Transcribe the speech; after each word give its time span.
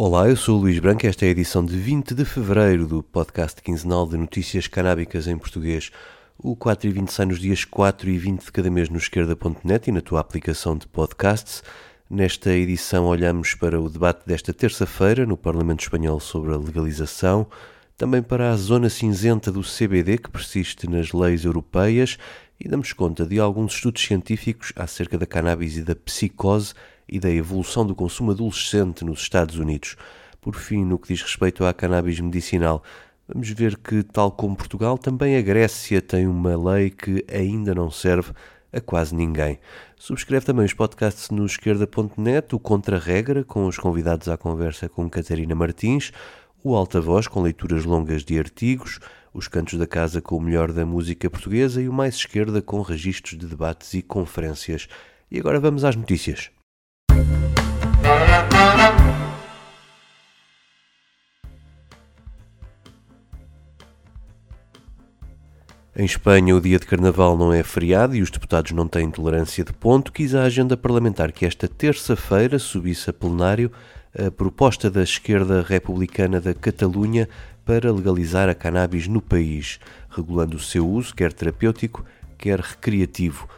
Olá, 0.00 0.28
eu 0.28 0.36
sou 0.36 0.56
o 0.56 0.60
Luís 0.60 0.78
Branco. 0.78 1.04
Esta 1.04 1.24
é 1.24 1.28
a 1.28 1.32
edição 1.32 1.64
de 1.64 1.76
20 1.76 2.14
de 2.14 2.24
fevereiro 2.24 2.86
do 2.86 3.02
podcast 3.02 3.60
quinzenal 3.60 4.06
de 4.06 4.16
notícias 4.16 4.68
canábicas 4.68 5.26
em 5.26 5.36
português. 5.36 5.90
O 6.38 6.54
4 6.54 6.88
e 6.88 6.92
20 6.92 7.12
sai 7.12 7.26
nos 7.26 7.40
dias 7.40 7.64
4 7.64 8.08
e 8.08 8.16
20 8.16 8.44
de 8.44 8.52
cada 8.52 8.70
mês 8.70 8.88
no 8.88 8.96
esquerda.net 8.96 9.90
e 9.90 9.92
na 9.92 10.00
tua 10.00 10.20
aplicação 10.20 10.78
de 10.78 10.86
podcasts. 10.86 11.64
Nesta 12.08 12.52
edição, 12.52 13.06
olhamos 13.06 13.56
para 13.56 13.80
o 13.80 13.90
debate 13.90 14.24
desta 14.24 14.54
terça-feira 14.54 15.26
no 15.26 15.36
Parlamento 15.36 15.80
Espanhol 15.80 16.20
sobre 16.20 16.54
a 16.54 16.56
legalização, 16.56 17.48
também 17.96 18.22
para 18.22 18.52
a 18.52 18.56
zona 18.56 18.88
cinzenta 18.88 19.50
do 19.50 19.62
CBD 19.62 20.18
que 20.18 20.30
persiste 20.30 20.88
nas 20.88 21.12
leis 21.12 21.44
europeias 21.44 22.16
e 22.60 22.68
damos 22.68 22.92
conta 22.92 23.26
de 23.26 23.40
alguns 23.40 23.74
estudos 23.74 24.00
científicos 24.00 24.72
acerca 24.76 25.18
da 25.18 25.26
cannabis 25.26 25.76
e 25.76 25.82
da 25.82 25.96
psicose 25.96 26.72
e 27.08 27.18
da 27.18 27.30
evolução 27.30 27.86
do 27.86 27.94
consumo 27.94 28.32
adolescente 28.32 29.04
nos 29.04 29.20
Estados 29.20 29.56
Unidos. 29.56 29.96
Por 30.40 30.54
fim, 30.54 30.84
no 30.84 30.98
que 30.98 31.08
diz 31.08 31.22
respeito 31.22 31.64
à 31.64 31.72
cannabis 31.72 32.20
medicinal, 32.20 32.82
vamos 33.26 33.48
ver 33.50 33.76
que, 33.76 34.02
tal 34.02 34.30
como 34.30 34.56
Portugal, 34.56 34.98
também 34.98 35.36
a 35.36 35.42
Grécia 35.42 36.00
tem 36.02 36.26
uma 36.26 36.56
lei 36.56 36.90
que 36.90 37.24
ainda 37.32 37.74
não 37.74 37.90
serve 37.90 38.32
a 38.72 38.80
quase 38.80 39.14
ninguém. 39.14 39.58
Subscreve 39.96 40.46
também 40.46 40.64
os 40.64 40.74
podcasts 40.74 41.30
no 41.30 41.44
esquerda.net, 41.44 42.54
o 42.54 42.58
Contra-Regra, 42.58 43.44
com 43.44 43.66
os 43.66 43.78
convidados 43.78 44.28
à 44.28 44.36
conversa 44.36 44.88
com 44.88 45.08
Catarina 45.08 45.54
Martins, 45.54 46.12
o 46.62 46.74
Alta 46.74 47.00
Voz, 47.00 47.26
com 47.26 47.42
leituras 47.42 47.84
longas 47.84 48.24
de 48.24 48.38
artigos, 48.38 48.98
os 49.32 49.48
Cantos 49.48 49.78
da 49.78 49.86
Casa 49.86 50.20
com 50.20 50.36
o 50.36 50.40
melhor 50.40 50.72
da 50.72 50.84
música 50.84 51.30
portuguesa 51.30 51.80
e 51.80 51.88
o 51.88 51.92
Mais 51.92 52.16
Esquerda 52.16 52.60
com 52.60 52.80
registros 52.82 53.38
de 53.38 53.46
debates 53.46 53.94
e 53.94 54.02
conferências. 54.02 54.88
E 55.30 55.38
agora 55.38 55.60
vamos 55.60 55.84
às 55.84 55.94
notícias. 55.94 56.50
Em 65.98 66.04
Espanha, 66.04 66.54
o 66.54 66.60
dia 66.60 66.78
de 66.78 66.86
Carnaval 66.86 67.36
não 67.36 67.52
é 67.52 67.60
feriado 67.64 68.14
e 68.14 68.22
os 68.22 68.30
deputados 68.30 68.70
não 68.70 68.86
têm 68.86 69.10
tolerância 69.10 69.64
de 69.64 69.72
ponto. 69.72 70.12
Quis 70.12 70.32
a 70.32 70.44
agenda 70.44 70.76
parlamentar 70.76 71.32
que 71.32 71.44
esta 71.44 71.66
terça-feira 71.66 72.56
subisse 72.56 73.10
a 73.10 73.12
plenário 73.12 73.72
a 74.16 74.30
proposta 74.30 74.88
da 74.88 75.02
esquerda 75.02 75.60
republicana 75.60 76.40
da 76.40 76.54
Catalunha 76.54 77.28
para 77.64 77.92
legalizar 77.92 78.48
a 78.48 78.54
cannabis 78.54 79.08
no 79.08 79.20
país, 79.20 79.80
regulando 80.08 80.56
o 80.56 80.60
seu 80.60 80.88
uso, 80.88 81.12
quer 81.12 81.32
terapêutico, 81.32 82.04
quer 82.38 82.60
recreativo. 82.60 83.48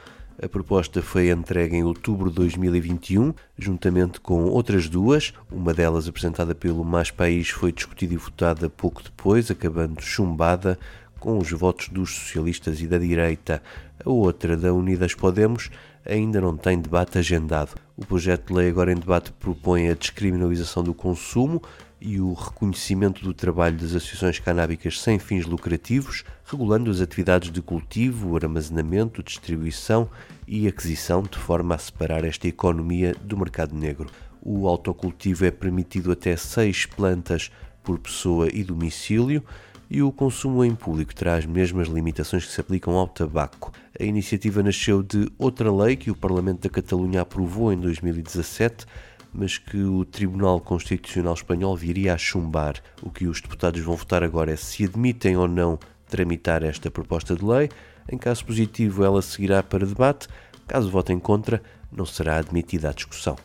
A 0.42 0.48
proposta 0.48 1.02
foi 1.02 1.30
entregue 1.30 1.76
em 1.76 1.84
outubro 1.84 2.30
de 2.30 2.36
2021, 2.36 3.34
juntamente 3.58 4.20
com 4.20 4.44
outras 4.44 4.88
duas. 4.88 5.34
Uma 5.52 5.74
delas, 5.74 6.08
apresentada 6.08 6.54
pelo 6.54 6.82
Mais 6.82 7.10
País, 7.10 7.50
foi 7.50 7.70
discutida 7.70 8.14
e 8.14 8.16
votada 8.16 8.70
pouco 8.70 9.02
depois, 9.02 9.50
acabando 9.50 10.00
chumbada 10.00 10.78
com 11.18 11.36
os 11.36 11.52
votos 11.52 11.90
dos 11.90 12.14
socialistas 12.14 12.80
e 12.80 12.86
da 12.86 12.96
direita. 12.96 13.62
A 14.02 14.08
outra, 14.08 14.56
da 14.56 14.72
Unidas 14.72 15.14
Podemos, 15.14 15.70
ainda 16.06 16.40
não 16.40 16.56
tem 16.56 16.80
debate 16.80 17.18
agendado. 17.18 17.74
O 17.94 18.06
projeto 18.06 18.46
de 18.46 18.54
lei 18.54 18.70
agora 18.70 18.92
em 18.92 18.96
debate 18.96 19.32
propõe 19.32 19.90
a 19.90 19.94
descriminalização 19.94 20.82
do 20.82 20.94
consumo 20.94 21.60
e 22.00 22.18
o 22.18 22.32
reconhecimento 22.32 23.22
do 23.22 23.34
trabalho 23.34 23.76
das 23.76 23.94
associações 23.94 24.38
canábicas 24.38 24.98
sem 25.02 25.18
fins 25.18 25.44
lucrativos, 25.44 26.24
regulando 26.50 26.90
as 26.90 27.00
atividades 27.00 27.52
de 27.52 27.62
cultivo, 27.62 28.34
armazenamento, 28.34 29.22
distribuição 29.22 30.10
e 30.48 30.66
aquisição, 30.66 31.22
de 31.22 31.38
forma 31.38 31.76
a 31.76 31.78
separar 31.78 32.24
esta 32.24 32.48
economia 32.48 33.14
do 33.22 33.36
mercado 33.36 33.72
negro. 33.72 34.10
O 34.42 34.66
autocultivo 34.66 35.44
é 35.44 35.50
permitido 35.52 36.10
até 36.10 36.34
seis 36.36 36.86
plantas 36.86 37.52
por 37.84 38.00
pessoa 38.00 38.48
e 38.52 38.64
domicílio 38.64 39.44
e 39.88 40.02
o 40.02 40.10
consumo 40.10 40.64
em 40.64 40.74
público 40.74 41.14
terá 41.14 41.36
as 41.36 41.46
mesmas 41.46 41.86
limitações 41.86 42.44
que 42.44 42.52
se 42.52 42.60
aplicam 42.60 42.94
ao 42.94 43.06
tabaco. 43.06 43.72
A 43.98 44.02
iniciativa 44.02 44.60
nasceu 44.60 45.02
de 45.04 45.30
outra 45.38 45.72
lei 45.72 45.94
que 45.94 46.10
o 46.10 46.16
Parlamento 46.16 46.62
da 46.62 46.68
Catalunha 46.68 47.20
aprovou 47.20 47.72
em 47.72 47.78
2017 47.78 48.86
mas 49.32 49.56
que 49.56 49.80
o 49.80 50.04
Tribunal 50.04 50.60
Constitucional 50.60 51.34
Espanhol 51.34 51.76
viria 51.76 52.14
a 52.14 52.18
chumbar. 52.18 52.74
O 53.00 53.10
que 53.10 53.28
os 53.28 53.40
deputados 53.40 53.80
vão 53.80 53.94
votar 53.94 54.24
agora 54.24 54.50
é 54.50 54.56
se 54.56 54.84
admitem 54.84 55.36
ou 55.36 55.46
não 55.46 55.78
tramitar 56.10 56.62
esta 56.62 56.90
proposta 56.90 57.34
de 57.34 57.44
lei. 57.44 57.70
Em 58.10 58.18
caso 58.18 58.44
positivo, 58.44 59.04
ela 59.04 59.22
seguirá 59.22 59.62
para 59.62 59.86
debate. 59.86 60.28
Caso 60.66 60.90
votem 60.90 61.18
contra, 61.18 61.62
não 61.90 62.04
será 62.04 62.36
admitida 62.36 62.90
a 62.90 62.92
discussão. 62.92 63.36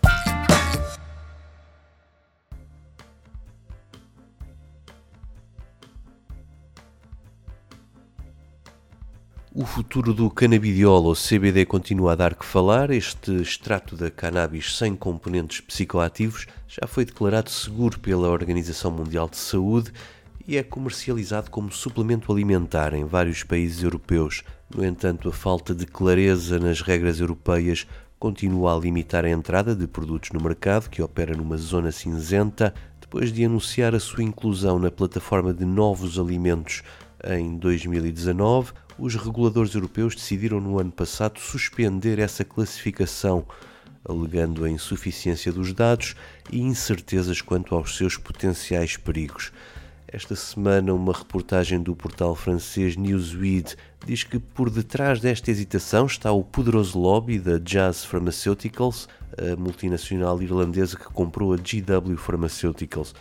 O 9.57 9.65
futuro 9.65 10.13
do 10.13 10.29
canabidiol 10.29 11.05
ou 11.05 11.15
CBD 11.15 11.65
continua 11.65 12.11
a 12.11 12.15
dar 12.15 12.35
que 12.35 12.45
falar. 12.45 12.91
Este 12.91 13.31
extrato 13.41 13.95
da 13.95 14.11
cannabis 14.11 14.75
sem 14.75 14.93
componentes 14.97 15.61
psicoativos 15.61 16.45
já 16.67 16.85
foi 16.85 17.05
declarado 17.05 17.49
seguro 17.49 17.97
pela 17.97 18.27
Organização 18.27 18.91
Mundial 18.91 19.29
de 19.29 19.37
Saúde 19.37 19.93
e 20.47 20.57
é 20.57 20.63
comercializado 20.63 21.49
como 21.49 21.71
suplemento 21.71 22.31
alimentar 22.31 22.93
em 22.93 23.05
vários 23.05 23.43
países 23.43 23.83
europeus. 23.83 24.43
No 24.73 24.85
entanto, 24.85 25.29
a 25.29 25.33
falta 25.33 25.73
de 25.73 25.85
clareza 25.85 26.59
nas 26.59 26.81
regras 26.81 27.19
europeias 27.19 27.87
continua 28.19 28.75
a 28.75 28.79
limitar 28.79 29.25
a 29.25 29.29
entrada 29.29 29.75
de 29.75 29.87
produtos 29.87 30.31
no 30.31 30.41
mercado, 30.41 30.89
que 30.89 31.01
opera 31.01 31.35
numa 31.35 31.57
zona 31.57 31.91
cinzenta, 31.91 32.73
depois 32.99 33.31
de 33.31 33.45
anunciar 33.45 33.93
a 33.95 33.99
sua 33.99 34.23
inclusão 34.23 34.79
na 34.79 34.91
plataforma 34.91 35.53
de 35.53 35.65
novos 35.65 36.19
alimentos 36.19 36.83
em 37.23 37.57
2019 37.57 38.73
os 38.97 39.15
reguladores 39.15 39.73
europeus 39.73 40.15
decidiram 40.15 40.61
no 40.61 40.79
ano 40.79 40.91
passado 40.91 41.39
suspender 41.39 42.19
essa 42.19 42.45
classificação, 42.45 43.45
alegando 44.07 44.63
a 44.63 44.69
insuficiência 44.69 45.51
dos 45.51 45.73
dados 45.73 46.15
e 46.51 46.61
incertezas 46.61 47.41
quanto 47.41 47.75
aos 47.75 47.97
seus 47.97 48.15
potenciais 48.17 48.95
perigos. 48.95 49.51
Esta 50.15 50.33
semana, 50.33 50.93
uma 50.93 51.11
reportagem 51.11 51.83
do 51.83 51.93
portal 51.93 52.33
francês 52.35 52.95
Newsweed 52.95 53.75
diz 54.05 54.23
que 54.23 54.39
por 54.39 54.69
detrás 54.69 55.19
desta 55.19 55.51
hesitação 55.51 56.05
está 56.05 56.31
o 56.31 56.41
poderoso 56.41 56.97
lobby 56.97 57.37
da 57.37 57.57
Jazz 57.57 58.05
Pharmaceuticals, 58.05 59.09
a 59.37 59.57
multinacional 59.57 60.41
irlandesa 60.41 60.95
que 60.95 61.03
comprou 61.11 61.51
a 61.51 61.57
GW 61.57 62.15
Pharmaceuticals. 62.15 63.13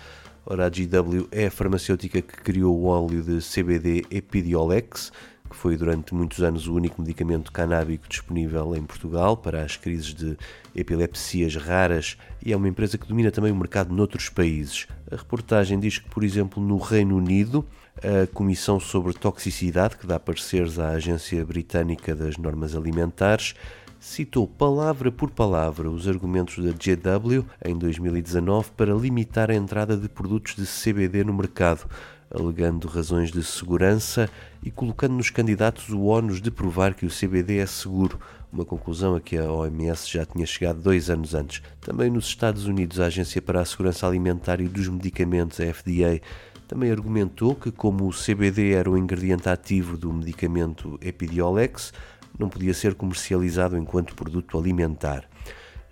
Ora, 0.47 0.66
a 0.66 0.69
GW 0.69 1.27
é 1.32 1.47
a 1.47 1.50
farmacêutica 1.50 2.22
que 2.22 2.37
criou 2.37 2.78
o 2.78 2.84
óleo 2.84 3.25
de 3.25 3.41
CBD 3.41 4.05
Epidiolex, 4.09 5.11
que 5.54 5.60
foi 5.60 5.76
durante 5.76 6.12
muitos 6.12 6.42
anos 6.42 6.66
o 6.66 6.75
único 6.75 7.00
medicamento 7.00 7.53
canábico 7.53 8.09
disponível 8.09 8.75
em 8.75 8.82
Portugal 8.82 9.37
para 9.37 9.62
as 9.62 9.76
crises 9.76 10.12
de 10.12 10.37
epilepsias 10.75 11.54
raras 11.54 12.19
e 12.44 12.53
é 12.53 12.56
uma 12.56 12.69
empresa 12.69 12.98
que 12.98 13.06
domina 13.06 13.31
também 13.31 13.53
o 13.53 13.56
mercado 13.56 13.94
noutros 13.94 14.28
países. 14.28 14.88
A 15.10 15.14
reportagem 15.16 15.78
diz 15.78 15.98
que, 15.98 16.10
por 16.10 16.25
exemplo, 16.25 16.62
no 16.62 16.76
Reino 16.76 17.16
Unido, 17.16 17.64
a 17.98 18.26
Comissão 18.26 18.81
sobre 18.81 19.12
Toxicidade, 19.12 19.97
que 19.97 20.06
dá 20.06 20.19
pareceres 20.19 20.78
à 20.78 20.91
Agência 20.91 21.44
Britânica 21.44 22.14
das 22.16 22.37
Normas 22.37 22.75
Alimentares, 22.75 23.54
citou 24.00 24.47
palavra 24.47 25.10
por 25.10 25.31
palavra 25.31 25.88
os 25.88 26.06
argumentos 26.06 26.62
da 26.62 26.72
GW 26.72 27.43
em 27.64 27.78
2019 27.78 28.72
para 28.76 28.93
limitar 28.93 29.50
a 29.50 29.54
entrada 29.54 29.97
de 29.97 30.09
produtos 30.09 30.56
de 30.56 30.66
CBD 30.66 31.25
no 31.25 31.32
mercado 31.32 31.88
alegando 32.34 32.89
razões 32.89 33.31
de 33.31 33.43
segurança 33.45 34.28
e 34.62 34.71
colocando 34.71 35.15
nos 35.15 35.31
candidatos 35.31 35.91
o 35.91 36.06
ónus 36.06 36.41
de 36.41 36.50
provar 36.50 36.94
que 36.94 37.06
o 37.06 37.11
CBD 37.11 37.58
é 37.58 37.67
seguro, 37.67 38.19
uma 38.53 38.64
conclusão 38.64 39.14
a 39.14 39.20
que 39.20 39.37
a 39.37 39.50
OMS 39.50 40.11
já 40.11 40.26
tinha 40.26 40.44
chegado 40.44 40.81
dois 40.81 41.08
anos 41.11 41.35
antes. 41.35 41.62
Também 41.81 42.11
nos 42.11 42.26
Estados 42.26 42.67
Unidos, 42.67 43.00
a 43.00 43.06
Agência 43.06 43.41
para 43.41 43.61
a 43.61 43.64
Segurança 43.64 44.06
Alimentar 44.06 44.61
e 44.61 44.69
dos 44.69 44.88
Medicamentos, 44.88 45.61
a 45.61 45.73
FDA, 45.73 46.20
também 46.67 46.91
argumentou 46.91 47.55
que, 47.55 47.70
como 47.70 48.08
o 48.08 48.12
CBD 48.12 48.73
era 48.73 48.91
o 48.91 48.97
ingrediente 48.97 49.49
ativo 49.49 49.97
do 49.97 50.12
medicamento 50.12 50.99
Epidiolex, 51.00 51.93
não 52.38 52.49
podia 52.49 52.75
ser 52.75 52.94
comercializado 52.94 53.76
enquanto 53.76 54.14
produto 54.14 54.58
alimentar. 54.58 55.29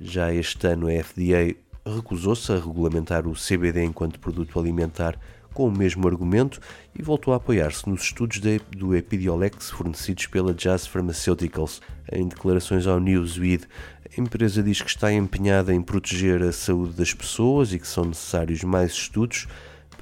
Já 0.01 0.33
este 0.33 0.67
ano, 0.67 0.89
a 0.89 1.03
FDA 1.03 1.55
recusou-se 1.85 2.51
a 2.51 2.57
regulamentar 2.57 3.27
o 3.27 3.35
CBD 3.35 3.85
enquanto 3.85 4.19
produto 4.19 4.59
alimentar 4.59 5.19
com 5.53 5.69
o 5.69 5.71
mesmo 5.71 6.07
argumento 6.09 6.61
e 6.99 7.03
voltou 7.03 7.35
a 7.35 7.37
apoiar-se 7.37 7.89
nos 7.89 8.03
estudos 8.03 8.41
de, 8.41 8.61
do 8.77 8.97
Epidiolex 8.97 9.71
fornecidos 9.71 10.27
pela 10.27 10.55
Jazz 10.55 10.87
Pharmaceuticals. 10.87 11.81
Em 12.11 12.27
declarações 12.27 12.87
ao 12.87 12.99
Newsweek, 12.99 13.67
a 14.17 14.21
empresa 14.21 14.63
diz 14.63 14.83
que 14.83 14.91
está 14.91 15.13
empenhada 15.13 15.73
em 15.73 15.81
proteger 15.81 16.43
a 16.43 16.53
saúde 16.53 16.95
das 16.95 17.15
pessoas 17.15 17.73
e 17.73 17.79
que 17.79 17.87
são 17.87 18.05
necessários 18.05 18.63
mais 18.63 18.93
estudos 18.93 19.47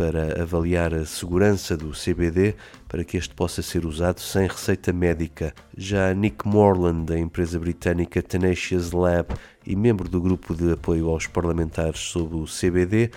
para 0.00 0.40
avaliar 0.42 0.94
a 0.94 1.04
segurança 1.04 1.76
do 1.76 1.90
CBD 1.90 2.54
para 2.88 3.04
que 3.04 3.18
este 3.18 3.34
possa 3.34 3.60
ser 3.60 3.84
usado 3.84 4.18
sem 4.18 4.46
receita 4.46 4.94
médica. 4.94 5.54
Já 5.76 6.14
Nick 6.14 6.48
Morland, 6.48 7.04
da 7.04 7.18
empresa 7.18 7.58
britânica 7.58 8.22
Tenacious 8.22 8.92
Lab 8.92 9.34
e 9.66 9.76
membro 9.76 10.08
do 10.08 10.18
grupo 10.18 10.54
de 10.54 10.72
apoio 10.72 11.10
aos 11.10 11.26
parlamentares 11.26 12.00
sobre 12.00 12.36
o 12.36 12.46
CBD, 12.46 13.10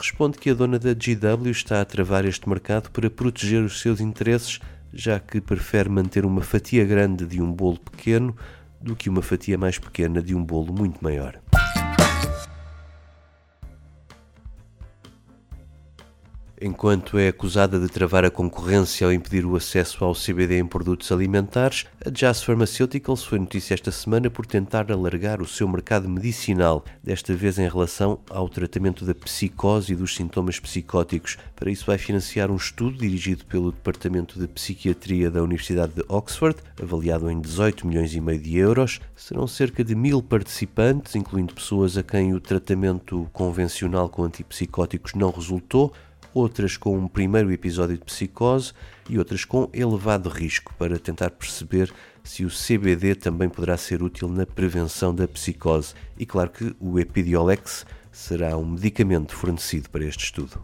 responde 0.00 0.38
que 0.38 0.48
a 0.48 0.54
dona 0.54 0.78
da 0.78 0.94
GW 0.94 1.50
está 1.50 1.80
a 1.80 1.84
travar 1.84 2.24
este 2.24 2.48
mercado 2.48 2.90
para 2.90 3.10
proteger 3.10 3.62
os 3.62 3.80
seus 3.80 4.00
interesses, 4.00 4.58
já 4.92 5.20
que 5.20 5.40
prefere 5.40 5.90
manter 5.90 6.24
uma 6.24 6.40
fatia 6.40 6.84
grande 6.84 7.26
de 7.26 7.42
um 7.42 7.52
bolo 7.52 7.78
pequeno 7.78 8.34
do 8.80 8.96
que 8.96 9.10
uma 9.10 9.20
fatia 9.20 9.58
mais 9.58 9.78
pequena 9.78 10.22
de 10.22 10.34
um 10.34 10.42
bolo 10.42 10.72
muito 10.72 11.02
maior. 11.04 11.38
Enquanto 16.62 17.16
é 17.16 17.28
acusada 17.28 17.80
de 17.80 17.88
travar 17.88 18.22
a 18.22 18.30
concorrência 18.30 19.06
ao 19.06 19.12
impedir 19.14 19.46
o 19.46 19.56
acesso 19.56 20.04
ao 20.04 20.12
CBD 20.12 20.58
em 20.58 20.66
produtos 20.66 21.10
alimentares, 21.10 21.86
a 22.04 22.10
Jazz 22.10 22.42
Pharmaceuticals 22.42 23.24
foi 23.24 23.38
notícia 23.38 23.72
esta 23.72 23.90
semana 23.90 24.28
por 24.28 24.44
tentar 24.44 24.92
alargar 24.92 25.40
o 25.40 25.46
seu 25.46 25.66
mercado 25.66 26.06
medicinal, 26.06 26.84
desta 27.02 27.34
vez 27.34 27.58
em 27.58 27.66
relação 27.66 28.18
ao 28.28 28.46
tratamento 28.46 29.06
da 29.06 29.14
psicose 29.14 29.94
e 29.94 29.96
dos 29.96 30.14
sintomas 30.14 30.60
psicóticos. 30.60 31.38
Para 31.56 31.70
isso 31.70 31.86
vai 31.86 31.96
financiar 31.96 32.50
um 32.50 32.56
estudo 32.56 32.98
dirigido 32.98 33.46
pelo 33.46 33.72
Departamento 33.72 34.38
de 34.38 34.46
Psiquiatria 34.46 35.30
da 35.30 35.42
Universidade 35.42 35.94
de 35.94 36.04
Oxford, 36.08 36.58
avaliado 36.78 37.30
em 37.30 37.40
18 37.40 37.86
milhões 37.86 38.14
e 38.14 38.20
meio 38.20 38.38
de 38.38 38.58
euros. 38.58 39.00
Serão 39.16 39.46
cerca 39.46 39.82
de 39.82 39.94
mil 39.94 40.22
participantes, 40.22 41.14
incluindo 41.14 41.54
pessoas 41.54 41.96
a 41.96 42.02
quem 42.02 42.34
o 42.34 42.40
tratamento 42.40 43.26
convencional 43.32 44.10
com 44.10 44.24
antipsicóticos 44.24 45.14
não 45.14 45.30
resultou, 45.30 45.90
outras 46.34 46.76
com 46.76 46.96
um 46.96 47.08
primeiro 47.08 47.52
episódio 47.52 47.96
de 47.96 48.04
psicose 48.04 48.72
e 49.08 49.18
outras 49.18 49.44
com 49.44 49.68
elevado 49.72 50.28
risco, 50.28 50.74
para 50.78 50.98
tentar 50.98 51.30
perceber 51.30 51.92
se 52.22 52.44
o 52.44 52.50
CBD 52.50 53.14
também 53.14 53.48
poderá 53.48 53.76
ser 53.76 54.02
útil 54.02 54.28
na 54.28 54.46
prevenção 54.46 55.14
da 55.14 55.26
psicose. 55.26 55.94
E 56.18 56.26
claro 56.26 56.50
que 56.50 56.74
o 56.78 56.98
Epidiolex 56.98 57.84
será 58.12 58.56
um 58.56 58.66
medicamento 58.66 59.34
fornecido 59.34 59.88
para 59.90 60.04
este 60.04 60.24
estudo. 60.24 60.60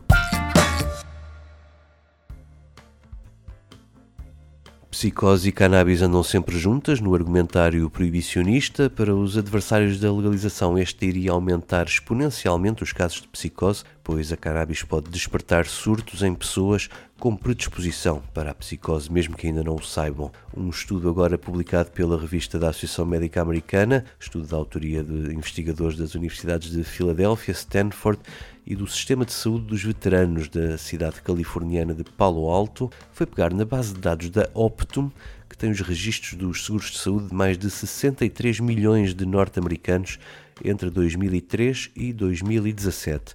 Psicose 4.97 5.51
e 5.51 5.53
cannabis 5.53 6.01
andam 6.01 6.23
sempre 6.23 6.59
juntas 6.59 7.01
no 7.01 7.15
argumentário 7.15 7.91
proibicionista. 7.91 8.89
Para 8.89 9.15
os 9.15 9.37
adversários 9.37 10.01
da 10.01 10.11
legalização, 10.11 10.79
este 10.79 11.05
iria 11.05 11.33
aumentar 11.33 11.85
exponencialmente 11.85 12.83
os 12.83 12.95
casos 12.95 13.21
de 13.21 13.29
psicose, 13.29 13.85
pois 14.07 14.33
a 14.33 14.37
cannabis 14.37 14.85
pode 14.85 15.11
despertar 15.11 15.67
surtos 15.67 16.23
em 16.23 16.33
pessoas 16.33 16.89
com 17.19 17.35
predisposição 17.35 18.23
para 18.33 18.53
a 18.53 18.55
psicose, 18.55 19.11
mesmo 19.11 19.37
que 19.37 19.49
ainda 19.49 19.65
não 19.65 19.75
o 19.75 19.83
saibam. 19.83 20.31
Um 20.57 20.71
estudo 20.71 21.11
agora 21.11 21.37
publicado 21.37 21.91
pela 21.91 22.17
revista 22.17 22.57
da 22.57 22.69
Associação 22.69 23.05
Médica 23.05 23.43
Americana, 23.43 24.05
estudo 24.21 24.47
da 24.47 24.57
autoria 24.57 25.03
de 25.03 25.35
investigadores 25.35 25.99
das 25.99 26.15
universidades 26.15 26.71
de 26.71 26.85
Filadélfia, 26.85 27.51
Stanford 27.51 28.21
e 28.65 28.77
do 28.77 28.87
Sistema 28.87 29.25
de 29.25 29.33
Saúde 29.33 29.65
dos 29.65 29.83
Veteranos 29.83 30.49
da 30.49 30.79
cidade 30.79 31.21
californiana 31.21 31.93
de 31.93 32.05
Palo 32.05 32.49
Alto, 32.49 32.89
foi 33.11 33.27
pegar 33.27 33.53
na 33.53 33.65
base 33.65 33.93
de 33.93 33.99
dados 33.99 34.31
da 34.31 34.49
Optum, 34.55 35.11
que 35.51 35.59
tem 35.59 35.73
os 35.73 35.81
registros 35.81 36.35
dos 36.35 36.65
seguros 36.65 36.93
de 36.93 36.99
saúde 36.99 37.27
de 37.27 37.35
mais 37.35 37.59
de 37.59 37.69
63 37.69 38.61
milhões 38.61 39.17
de 39.17 39.27
norte-americanos 39.27 40.21
entre 40.65 40.91
2003 40.91 41.91
e 41.95 42.13
2017 42.13 43.35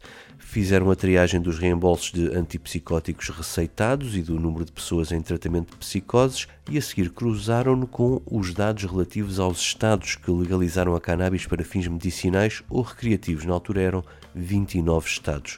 fizeram 0.51 0.91
a 0.91 0.95
triagem 0.97 1.39
dos 1.39 1.57
reembolsos 1.57 2.11
de 2.11 2.27
antipsicóticos 2.35 3.29
receitados 3.29 4.17
e 4.17 4.21
do 4.21 4.37
número 4.37 4.65
de 4.65 4.71
pessoas 4.73 5.09
em 5.13 5.21
tratamento 5.21 5.71
de 5.71 5.77
psicoses 5.77 6.45
e 6.69 6.77
a 6.77 6.81
seguir 6.81 7.09
cruzaram-no 7.09 7.87
com 7.87 8.21
os 8.29 8.53
dados 8.53 8.83
relativos 8.83 9.39
aos 9.39 9.61
estados 9.61 10.17
que 10.17 10.29
legalizaram 10.29 10.93
a 10.93 10.99
cannabis 10.99 11.45
para 11.45 11.63
fins 11.63 11.87
medicinais 11.87 12.61
ou 12.69 12.81
recreativos. 12.81 13.45
Na 13.45 13.53
altura 13.53 13.81
eram 13.81 14.03
29 14.35 15.07
estados. 15.07 15.57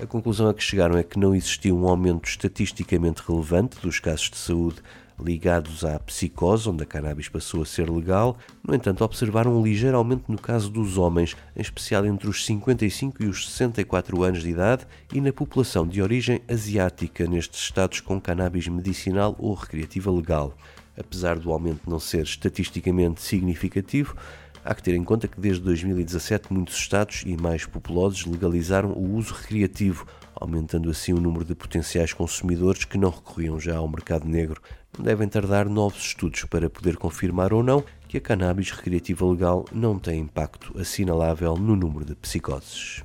A 0.00 0.06
conclusão 0.06 0.48
a 0.48 0.54
que 0.54 0.62
chegaram 0.62 0.96
é 0.96 1.02
que 1.02 1.18
não 1.18 1.34
existia 1.34 1.74
um 1.74 1.88
aumento 1.88 2.28
estatisticamente 2.28 3.20
relevante 3.26 3.80
dos 3.82 3.98
casos 3.98 4.30
de 4.30 4.36
saúde 4.36 4.76
ligados 5.20 5.84
à 5.84 5.98
psicose, 5.98 6.68
onde 6.68 6.82
a 6.82 6.86
cannabis 6.86 7.28
passou 7.28 7.62
a 7.62 7.66
ser 7.66 7.90
legal. 7.90 8.36
No 8.66 8.74
entanto, 8.74 9.04
observaram 9.04 9.58
um 9.58 9.62
ligeiro 9.62 9.96
aumento 9.96 10.30
no 10.30 10.38
caso 10.38 10.70
dos 10.70 10.96
homens, 10.96 11.36
em 11.56 11.60
especial 11.60 12.06
entre 12.06 12.28
os 12.28 12.44
55 12.44 13.22
e 13.22 13.26
os 13.26 13.48
64 13.48 14.22
anos 14.22 14.42
de 14.42 14.50
idade, 14.50 14.86
e 15.12 15.20
na 15.20 15.32
população 15.32 15.86
de 15.86 16.00
origem 16.00 16.40
asiática 16.48 17.26
nestes 17.26 17.60
estados 17.60 18.00
com 18.00 18.20
cannabis 18.20 18.68
medicinal 18.68 19.34
ou 19.38 19.54
recreativa 19.54 20.10
legal. 20.10 20.54
Apesar 20.96 21.38
do 21.38 21.52
aumento 21.52 21.88
não 21.88 22.00
ser 22.00 22.24
estatisticamente 22.24 23.22
significativo, 23.22 24.16
Há 24.64 24.74
que 24.74 24.82
ter 24.82 24.94
em 24.94 25.02
conta 25.02 25.26
que 25.26 25.40
desde 25.40 25.62
2017 25.62 26.52
muitos 26.52 26.76
estados 26.76 27.22
e 27.24 27.36
mais 27.36 27.64
populosos 27.64 28.26
legalizaram 28.26 28.92
o 28.92 29.14
uso 29.16 29.32
recreativo, 29.32 30.06
aumentando 30.34 30.90
assim 30.90 31.14
o 31.14 31.20
número 31.20 31.42
de 31.42 31.54
potenciais 31.54 32.12
consumidores 32.12 32.84
que 32.84 32.98
não 32.98 33.08
recorriam 33.08 33.58
já 33.58 33.78
ao 33.78 33.88
mercado 33.88 34.28
negro. 34.28 34.60
Devem 34.98 35.28
tardar 35.28 35.68
novos 35.68 36.02
estudos 36.06 36.44
para 36.44 36.68
poder 36.68 36.96
confirmar 36.96 37.52
ou 37.52 37.62
não 37.62 37.84
que 38.08 38.16
a 38.16 38.20
cannabis 38.20 38.70
recreativa 38.70 39.24
legal 39.26 39.64
não 39.72 39.98
tem 39.98 40.20
impacto 40.20 40.76
assinalável 40.78 41.54
no 41.56 41.76
número 41.76 42.04
de 42.04 42.14
psicoses. 42.16 43.04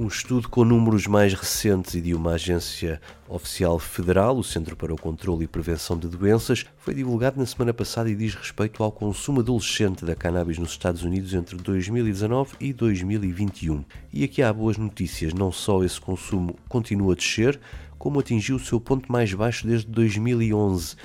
Um 0.00 0.06
estudo 0.06 0.48
com 0.48 0.64
números 0.64 1.06
mais 1.06 1.34
recentes 1.34 1.92
e 1.92 2.00
de 2.00 2.14
uma 2.14 2.30
agência 2.30 2.98
oficial 3.28 3.78
federal, 3.78 4.34
o 4.38 4.42
Centro 4.42 4.74
para 4.74 4.94
o 4.94 4.98
Controlo 4.98 5.42
e 5.42 5.46
Prevenção 5.46 5.98
de 5.98 6.08
Doenças, 6.08 6.64
foi 6.78 6.94
divulgado 6.94 7.38
na 7.38 7.44
semana 7.44 7.74
passada 7.74 8.08
e 8.08 8.14
diz 8.14 8.34
respeito 8.34 8.82
ao 8.82 8.90
consumo 8.90 9.40
adolescente 9.40 10.02
da 10.02 10.16
cannabis 10.16 10.56
nos 10.56 10.70
Estados 10.70 11.02
Unidos 11.02 11.34
entre 11.34 11.54
2019 11.54 12.54
e 12.58 12.72
2021. 12.72 13.84
E 14.10 14.24
aqui 14.24 14.40
há 14.40 14.50
boas 14.50 14.78
notícias: 14.78 15.34
não 15.34 15.52
só 15.52 15.84
esse 15.84 16.00
consumo 16.00 16.56
continua 16.66 17.12
a 17.12 17.16
descer, 17.16 17.60
como 17.98 18.20
atingiu 18.20 18.56
o 18.56 18.58
seu 18.58 18.80
ponto 18.80 19.12
mais 19.12 19.34
baixo 19.34 19.66
desde 19.66 19.86
2011 19.88 20.96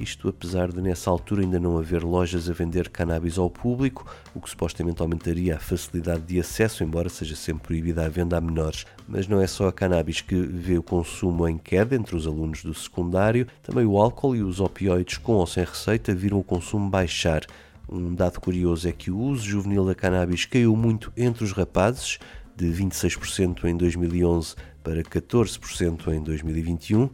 isto 0.00 0.28
apesar 0.28 0.72
de 0.72 0.80
nessa 0.80 1.10
altura 1.10 1.42
ainda 1.42 1.60
não 1.60 1.76
haver 1.76 2.02
lojas 2.02 2.48
a 2.48 2.52
vender 2.52 2.88
cannabis 2.88 3.38
ao 3.38 3.50
público, 3.50 4.06
o 4.34 4.40
que 4.40 4.48
supostamente 4.48 5.02
aumentaria 5.02 5.56
a 5.56 5.60
facilidade 5.60 6.22
de 6.22 6.40
acesso, 6.40 6.82
embora 6.82 7.08
seja 7.08 7.36
sempre 7.36 7.64
proibida 7.64 8.06
a 8.06 8.08
venda 8.08 8.38
a 8.38 8.40
menores. 8.40 8.86
Mas 9.06 9.28
não 9.28 9.40
é 9.40 9.46
só 9.46 9.68
a 9.68 9.72
cannabis 9.72 10.20
que 10.20 10.34
vê 10.34 10.78
o 10.78 10.82
consumo 10.82 11.46
em 11.46 11.58
queda 11.58 11.94
entre 11.94 12.16
os 12.16 12.26
alunos 12.26 12.62
do 12.62 12.72
secundário, 12.72 13.46
também 13.62 13.84
o 13.84 13.98
álcool 13.98 14.34
e 14.34 14.42
os 14.42 14.60
opioides 14.60 15.18
com 15.18 15.34
ou 15.34 15.46
sem 15.46 15.64
receita 15.64 16.14
viram 16.14 16.38
o 16.38 16.44
consumo 16.44 16.88
baixar. 16.88 17.44
Um 17.88 18.14
dado 18.14 18.40
curioso 18.40 18.88
é 18.88 18.92
que 18.92 19.10
o 19.10 19.18
uso 19.18 19.44
juvenil 19.44 19.84
da 19.84 19.94
cannabis 19.94 20.44
caiu 20.44 20.74
muito 20.74 21.12
entre 21.16 21.44
os 21.44 21.52
rapazes, 21.52 22.18
de 22.56 22.66
26% 22.66 23.64
em 23.64 23.76
2011 23.76 24.54
para 24.82 25.02
14% 25.02 26.08
em 26.08 26.22
2021 26.22 27.08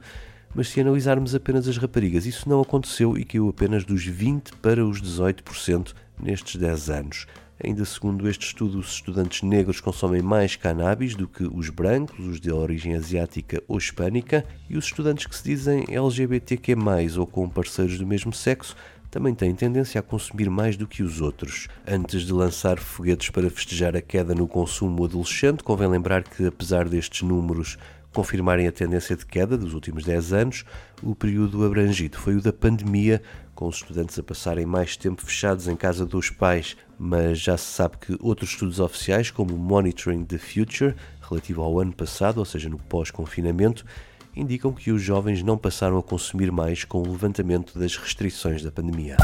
mas 0.57 0.71
se 0.71 0.81
analisarmos 0.81 1.35
apenas 1.35 1.69
as 1.69 1.77
raparigas, 1.77 2.25
isso 2.25 2.49
não 2.49 2.63
aconteceu 2.63 3.19
e 3.19 3.27
caiu 3.27 3.47
apenas 3.51 3.85
dos 3.85 4.09
20% 4.09 4.53
para 4.63 4.87
os 4.87 5.03
18% 5.03 5.93
nestes 6.19 6.57
10 6.57 6.89
anos. 6.89 7.27
Ainda 7.63 7.85
segundo 7.85 8.27
este 8.27 8.47
estudo, 8.47 8.79
os 8.79 8.91
estudantes 8.93 9.43
negros 9.43 9.83
consomem 9.83 10.23
mais 10.23 10.57
cannabis 10.57 11.15
do 11.15 11.29
que 11.29 11.45
os 11.45 11.69
brancos, 11.69 12.27
os 12.27 12.41
de 12.41 12.51
origem 12.51 12.97
asiática 12.97 13.63
ou 13.69 13.77
hispânica, 13.77 14.47
e 14.69 14.79
os 14.79 14.87
estudantes 14.87 15.27
que 15.27 15.37
se 15.37 15.45
dizem 15.45 15.85
LGBTQ+, 15.91 16.75
ou 17.19 17.27
com 17.27 17.47
parceiros 17.51 17.99
do 17.99 18.07
mesmo 18.07 18.33
sexo, 18.33 18.75
também 19.11 19.35
têm 19.35 19.55
tendência 19.55 19.99
a 19.99 20.03
consumir 20.03 20.49
mais 20.49 20.75
do 20.75 20.87
que 20.87 21.03
os 21.03 21.21
outros. 21.21 21.69
Antes 21.87 22.23
de 22.23 22.33
lançar 22.33 22.79
foguetes 22.79 23.29
para 23.29 23.51
festejar 23.51 23.95
a 23.95 24.01
queda 24.01 24.35
no 24.35 24.49
consumo 24.49 25.05
adolescente, 25.05 25.63
convém 25.63 25.89
lembrar 25.89 26.23
que, 26.23 26.47
apesar 26.47 26.89
destes 26.89 27.21
números 27.23 27.77
confirmarem 28.17 28.67
a 28.67 28.73
tendência 28.73 29.15
de 29.15 29.27
queda 29.27 29.59
dos 29.59 29.75
últimos 29.75 30.03
10 30.03 30.33
anos, 30.33 30.65
o 31.03 31.15
período 31.15 31.67
abrangido 31.67 32.17
foi 32.17 32.35
o 32.35 32.41
da 32.41 32.51
pandemia, 32.51 33.21
com 33.55 33.69
os 33.69 33.77
estudantes 33.77 34.19
a 34.19 34.23
passarem 34.23 34.65
mais 34.65 34.97
tempo 34.97 35.21
fechados 35.21 35.69
em 35.69 35.77
casa 35.77 36.07
dos 36.07 36.31
pais, 36.31 36.79
mas 36.99 37.39
já 37.39 37.59
se 37.59 37.67
sabe 37.67 37.99
que 37.99 38.17
outros 38.19 38.53
estudos 38.53 38.81
oficiais, 38.81 39.31
como 39.31 39.55
o 39.55 39.59
Monitoring 39.59 40.25
the 40.25 40.39
Future, 40.39 40.95
relativo 41.21 41.61
ao 41.61 41.79
ano 41.79 41.93
passado, 41.93 42.39
ou 42.39 42.47
seja, 42.47 42.71
no 42.71 42.79
pós-confinamento, 42.79 43.85
indicam 44.35 44.73
que 44.73 44.91
os 44.91 45.03
jovens 45.03 45.43
não 45.43 45.59
passaram 45.59 45.99
a 45.99 46.03
consumir 46.03 46.51
mais 46.51 46.85
com 46.85 47.03
o 47.03 47.13
levantamento 47.13 47.79
das 47.79 47.99
restrições 47.99 48.63
da 48.63 48.73
pandemia. 48.73 49.19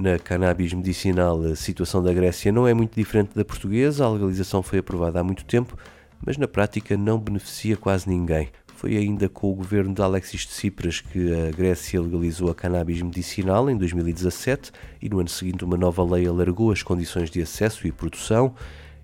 Na 0.00 0.18
cannabis 0.18 0.72
medicinal, 0.72 1.42
a 1.42 1.54
situação 1.54 2.02
da 2.02 2.10
Grécia 2.10 2.50
não 2.50 2.66
é 2.66 2.72
muito 2.72 2.94
diferente 2.94 3.34
da 3.34 3.44
portuguesa. 3.44 4.06
A 4.06 4.10
legalização 4.10 4.62
foi 4.62 4.78
aprovada 4.78 5.20
há 5.20 5.22
muito 5.22 5.44
tempo, 5.44 5.76
mas 6.24 6.38
na 6.38 6.48
prática 6.48 6.96
não 6.96 7.18
beneficia 7.18 7.76
quase 7.76 8.08
ninguém. 8.08 8.48
Foi 8.76 8.96
ainda 8.96 9.28
com 9.28 9.52
o 9.52 9.54
governo 9.54 9.92
de 9.92 10.00
Alexis 10.00 10.46
Tsipras 10.46 11.02
que 11.02 11.34
a 11.34 11.50
Grécia 11.50 12.00
legalizou 12.00 12.50
a 12.50 12.54
cannabis 12.54 13.02
medicinal 13.02 13.68
em 13.68 13.76
2017 13.76 14.72
e 15.02 15.08
no 15.10 15.20
ano 15.20 15.28
seguinte 15.28 15.66
uma 15.66 15.76
nova 15.76 16.02
lei 16.02 16.26
alargou 16.26 16.72
as 16.72 16.82
condições 16.82 17.30
de 17.30 17.42
acesso 17.42 17.86
e 17.86 17.92
produção. 17.92 18.54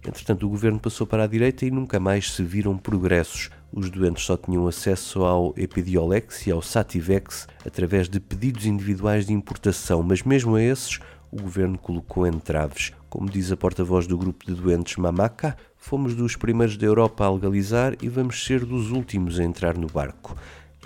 Entretanto, 0.03 0.47
o 0.47 0.49
governo 0.49 0.81
passou 0.81 1.07
para 1.07 1.25
a 1.25 1.26
direita 1.26 1.67
e 1.67 1.71
nunca 1.71 2.00
mais 2.00 2.33
se 2.33 2.43
viram 2.43 2.75
progressos. 2.79 3.50
Os 3.73 3.91
doentes 3.91 4.25
só 4.25 4.37
tinham 4.37 4.67
acesso 4.67 5.23
ao 5.25 5.53
Epidiolex 5.57 6.47
e 6.47 6.51
ao 6.51 6.63
Sativex 6.63 7.47
através 7.65 8.09
de 8.09 8.21
pedidos 8.21 8.67
individuais 8.67 9.27
de 9.27 9.33
importação, 9.33 10.03
mas 10.03 10.23
mesmo 10.23 10.57
a 10.57 10.63
esses 10.63 10.99
o 11.31 11.43
governo 11.43 11.77
colocou 11.77 12.27
entraves. 12.27 12.93
Como 13.11 13.29
diz 13.29 13.51
a 13.53 13.57
porta-voz 13.57 14.07
do 14.07 14.17
grupo 14.17 14.47
de 14.47 14.55
doentes 14.55 14.97
Mamaca, 14.97 15.57
fomos 15.77 16.15
dos 16.15 16.37
primeiros 16.37 16.77
da 16.77 16.87
Europa 16.87 17.25
a 17.25 17.31
legalizar 17.31 17.95
e 18.03 18.09
vamos 18.09 18.45
ser 18.45 18.65
dos 18.65 18.91
últimos 18.91 19.39
a 19.39 19.45
entrar 19.45 19.77
no 19.77 19.87
barco 19.87 20.37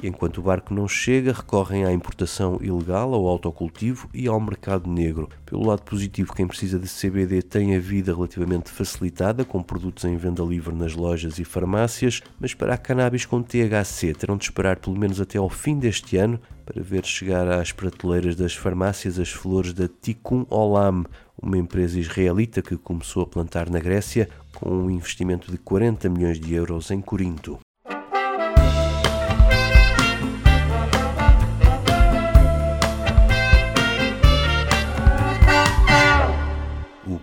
enquanto 0.03 0.39
o 0.39 0.43
barco 0.43 0.75
não 0.75 0.87
chega, 0.87 1.33
recorrem 1.33 1.85
à 1.85 1.93
importação 1.93 2.59
ilegal, 2.61 3.15
ao 3.15 3.27
autocultivo 3.27 4.09
e 4.13 4.27
ao 4.27 4.41
mercado 4.41 4.91
negro. 4.91 5.29
Pelo 5.45 5.67
lado 5.67 5.83
positivo, 5.83 6.35
quem 6.35 6.47
precisa 6.47 6.79
de 6.79 6.89
CBD 6.89 7.43
tem 7.43 7.77
a 7.77 7.81
vida 7.81 8.15
relativamente 8.15 8.71
facilitada, 8.71 9.45
com 9.45 9.63
produtos 9.63 10.05
em 10.05 10.17
venda 10.17 10.43
livre 10.43 10.75
nas 10.75 10.95
lojas 10.95 11.39
e 11.39 11.45
farmácias, 11.45 12.23
mas 12.39 12.55
para 12.55 12.75
a 12.75 12.79
cannabis 12.79 13.25
com 13.25 13.43
THC 13.43 14.15
terão 14.15 14.37
de 14.37 14.45
esperar 14.45 14.77
pelo 14.77 14.99
menos 14.99 15.21
até 15.21 15.39
ao 15.39 15.49
fim 15.49 15.79
deste 15.79 16.17
ano 16.17 16.41
para 16.65 16.83
ver 16.83 17.05
chegar 17.05 17.49
às 17.49 17.73
prateleiras 17.73 18.37
das 18.37 18.55
farmácias 18.55 19.19
as 19.19 19.31
flores 19.31 19.73
da 19.73 19.89
Tikkun 19.89 20.47
Olam, 20.49 21.05
uma 21.43 21.59
empresa 21.59 21.99
israelita 21.99 22.63
que 22.63 22.77
começou 22.77 23.23
a 23.23 23.27
plantar 23.27 23.69
na 23.69 23.81
Grécia 23.81 24.29
com 24.55 24.71
um 24.71 24.91
investimento 24.91 25.51
de 25.51 25.59
40 25.59 26.09
milhões 26.09 26.39
de 26.39 26.55
euros 26.55 26.91
em 26.91 27.01
Corinto. 27.01 27.59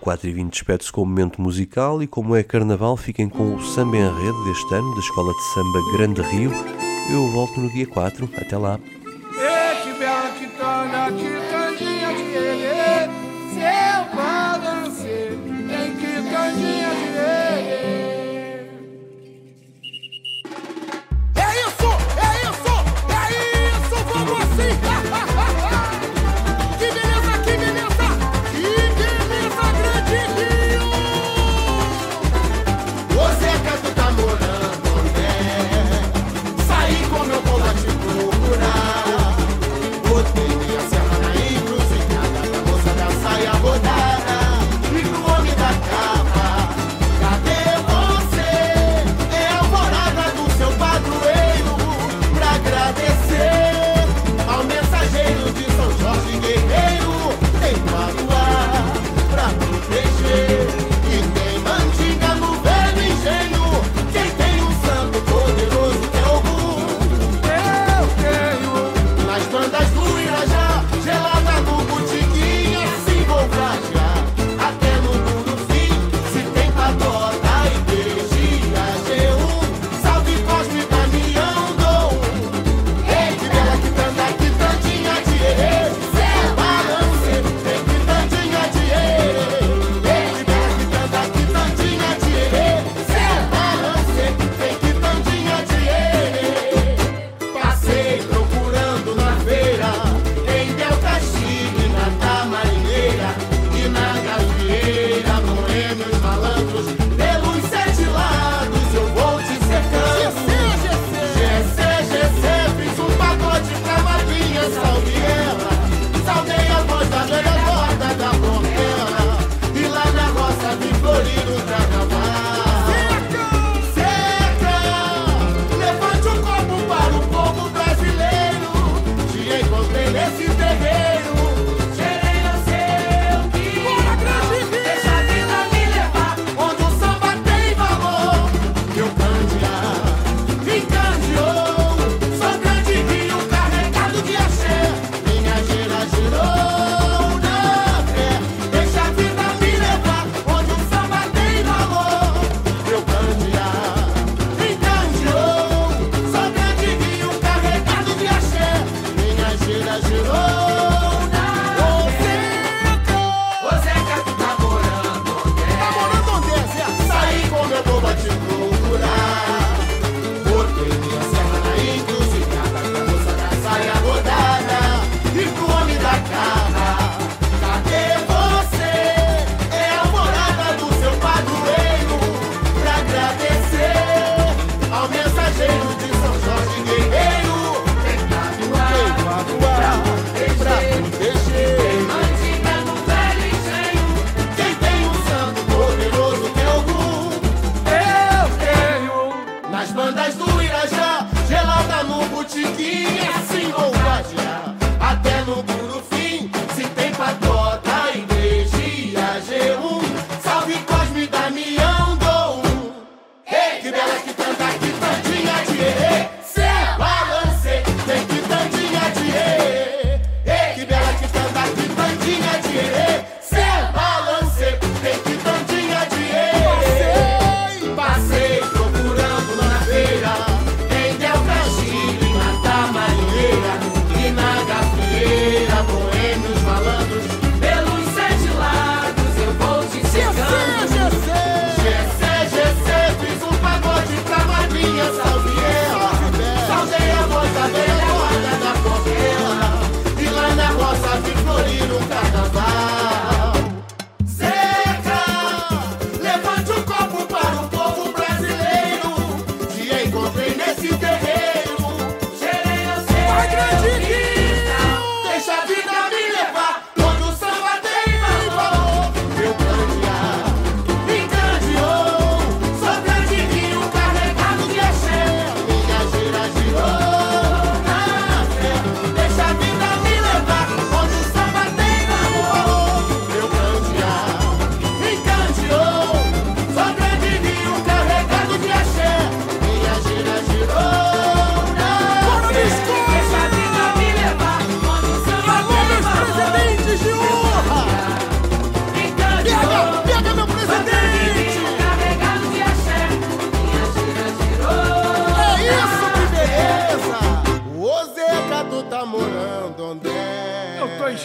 O 0.07 0.09
4 0.09 0.29
e 0.29 0.31
20 0.31 0.53
despede-se 0.53 0.89
com 0.89 1.01
o 1.01 1.05
momento 1.05 1.41
musical 1.41 2.01
e 2.01 2.07
como 2.07 2.33
é 2.33 2.41
carnaval, 2.41 2.95
fiquem 2.95 3.27
com 3.27 3.55
o 3.55 3.61
samba 3.61 3.97
em 3.97 4.23
rede 4.23 4.43
deste 4.45 4.73
ano 4.73 4.93
da 4.93 5.01
Escola 5.01 5.33
de 5.33 5.41
Samba 5.53 5.79
Grande 5.97 6.21
Rio. 6.21 6.49
Eu 7.11 7.29
volto 7.33 7.59
no 7.59 7.69
dia 7.73 7.85
4. 7.85 8.29
Até 8.37 8.57
lá. 8.57 8.79
Botei 8.79 9.93
minha 9.97 10.07
serra 10.57 10.85
na 10.85 11.46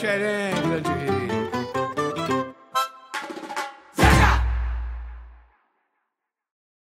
tá 0.02 0.08
morando 0.66 1.01